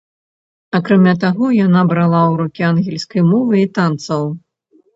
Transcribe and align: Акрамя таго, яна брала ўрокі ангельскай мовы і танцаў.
Акрамя 0.79 1.13
таго, 1.23 1.45
яна 1.65 1.83
брала 1.93 2.23
ўрокі 2.37 2.67
ангельскай 2.73 3.29
мовы 3.31 3.63
і 3.69 3.71
танцаў. 3.79 4.23